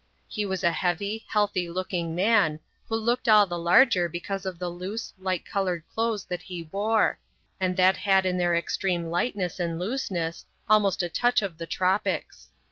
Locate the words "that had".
7.77-8.25